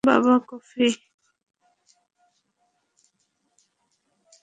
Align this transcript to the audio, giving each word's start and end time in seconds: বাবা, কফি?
বাবা, 0.03 0.35
কফি? 0.49 0.87